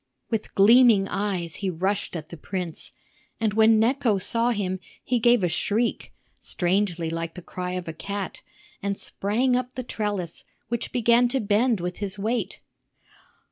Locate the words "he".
1.57-1.69, 5.03-5.19